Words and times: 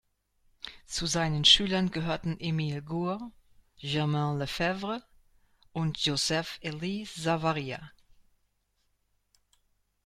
Zu 0.87 1.05
seinen 1.05 1.45
Schülern 1.45 1.91
gehörten 1.91 2.35
Émile 2.39 2.81
Gour, 2.81 3.31
Germain 3.77 4.39
Lefebvre 4.39 5.03
und 5.73 6.03
Joseph-Élie 6.03 7.05
Savaria. 7.05 7.91